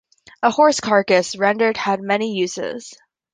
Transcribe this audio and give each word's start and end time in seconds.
A 0.41 0.49
horse 0.49 0.79
carcass, 0.79 1.35
rendered, 1.35 1.77
had 1.77 2.01
many 2.01 2.33
uses. 2.35 2.95